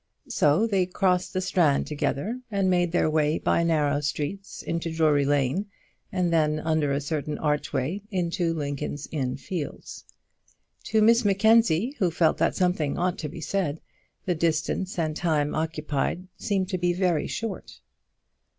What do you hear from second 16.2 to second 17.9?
seemed to be very short.